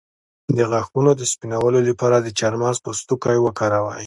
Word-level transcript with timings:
د 0.57 0.59
غاښونو 0.69 1.11
د 1.15 1.21
سپینولو 1.31 1.79
لپاره 1.89 2.17
د 2.19 2.27
چارمغز 2.39 2.77
پوستکی 2.85 3.37
وکاروئ 3.45 3.99